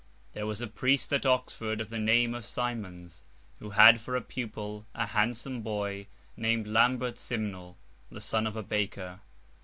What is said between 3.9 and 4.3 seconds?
for a